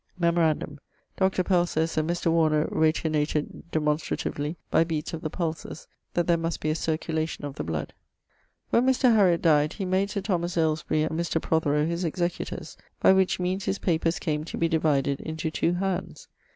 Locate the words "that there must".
6.15-6.59